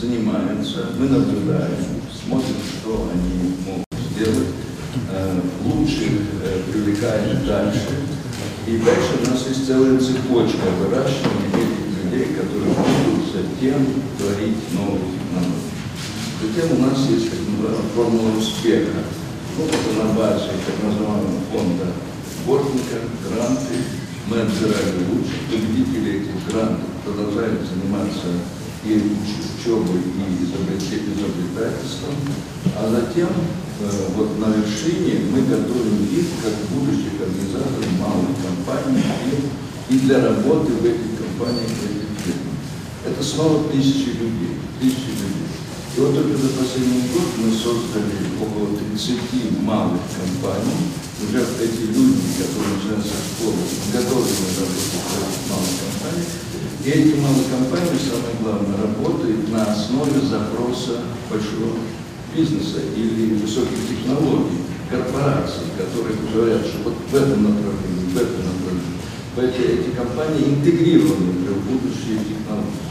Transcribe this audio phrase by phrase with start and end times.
[0.00, 4.48] занимаются, мы наблюдаем, смотрим, что они могут сделать,
[5.10, 8.02] э, лучше э, привлекаем дальше.
[8.66, 13.86] И дальше у нас есть целая цепочка выращивания этих людей, которые будут затем
[14.18, 15.64] творить новые технологии.
[16.42, 17.38] Затем у нас есть так
[17.94, 19.04] формула успеха.
[19.56, 21.86] Ну, это на базе так называемого фонда
[22.46, 23.74] Бортника, гранты.
[24.28, 28.28] Мы отбирали лучших победителей этих грантов, продолжают заниматься
[28.84, 29.16] и
[29.58, 32.14] учебой, и изобретательством.
[32.76, 33.28] А затем
[33.80, 39.02] Э, вот на вершине мы готовим их как будущих организаторов малых компаний
[39.90, 42.54] и, и для работы в этих компаниях, в этих фирмах.
[43.04, 45.43] Это снова тысячи людей, тысячи людей.
[45.94, 50.90] И вот только за последний год мы создали около 30 малых компаний.
[51.22, 53.62] Уже эти люди, которые начинают со школы,
[53.94, 56.34] готовы работать в малых компаниях.
[56.82, 60.98] И эти малые компании, самое главное, работают на основе запроса
[61.30, 61.78] большого
[62.34, 68.98] бизнеса или высоких технологий, корпораций, которые говорят, что вот в этом направлении, в этом направлении,
[69.46, 72.82] эти, эти компании интегрированы в будущие технологии.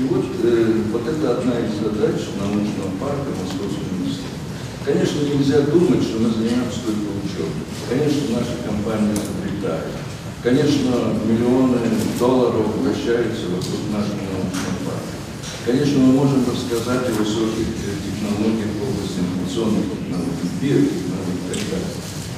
[0.00, 4.36] И вот, э, вот это одна из задач научного парка Московского университета.
[4.84, 7.64] Конечно, нельзя думать, что мы занимаемся только учебой.
[7.88, 9.96] Конечно, наши компании изобретают.
[10.44, 11.80] Конечно, миллионы
[12.20, 15.16] долларов вращаются вокруг нашего научного парка.
[15.64, 21.94] Конечно, мы можем рассказать о высоких технологиях в области информационных технологий, биотехнологий и так далее.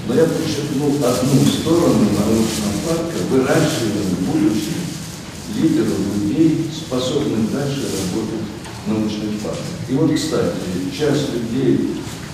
[0.06, 4.78] Но я подчеркнул одну сторону научного парка, выращивания будущих
[5.56, 8.46] лидеров, людей, способных дальше работать
[8.84, 9.64] в научных парках.
[9.88, 10.56] И вот, кстати,
[10.96, 11.90] часть людей,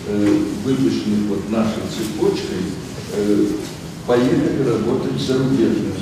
[0.06, 2.64] э, выпущенных вот нашей цепочкой,
[3.14, 3.46] э,
[4.06, 5.92] поехали работать в зарубежные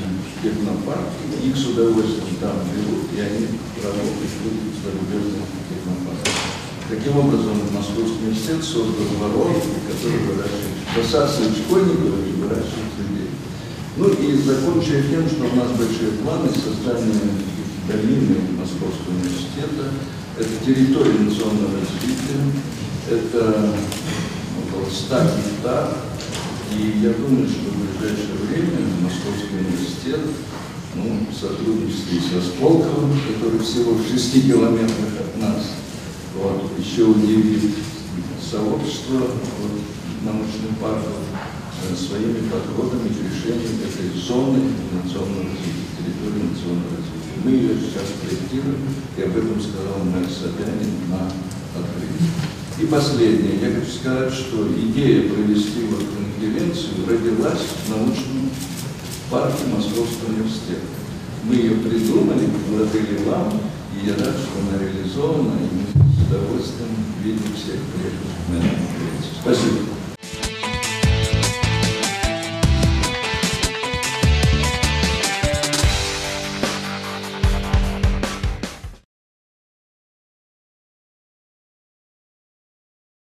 [0.43, 3.47] технопарки, их с удовольствием там берут, и они
[3.83, 6.35] работают в зарубежных технопарках.
[6.89, 12.98] Таким образом, Московский университет создал воронку, который выращивает, посасывает школьников и выращивает.
[13.99, 17.19] Ну и закончу тем, что у нас большие планы создания
[17.89, 19.91] долины Московского университета.
[20.39, 22.47] Это территория национального развития,
[23.11, 23.75] это
[24.63, 25.95] около 100 гектар,
[26.77, 30.21] и я думаю, что в ближайшее время Московский университет
[30.95, 35.73] ну, в сотрудничестве с Осколковым, который всего в 6 километрах от нас,
[36.37, 37.75] вот, еще удивит
[38.39, 39.81] сообщество вот,
[40.23, 41.19] научных парков
[41.83, 43.78] э, своими подходами к решению
[44.29, 44.61] этой зоны
[44.93, 47.39] национального развития, территории национального развития.
[47.45, 48.83] Мы ее сейчас проектируем,
[49.17, 51.33] и об этом сказал мэр Собянин на
[51.73, 52.29] открытии.
[52.79, 53.59] И последнее.
[53.61, 58.51] Я хочу сказать, что идея провести вот конференцию родилась в научном
[59.31, 60.87] парке Московского университета.
[61.45, 63.61] Мы ее придумали, предложили вам,
[63.97, 68.63] и я рад, что она реализована, и мы с удовольствием видим всех прежних на
[69.43, 70.08] Спасибо.